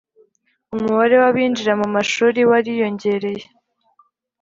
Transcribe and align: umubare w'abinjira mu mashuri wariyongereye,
umubare 0.75 1.15
w'abinjira 1.21 1.73
mu 1.81 1.87
mashuri 1.95 2.39
wariyongereye, 2.49 3.43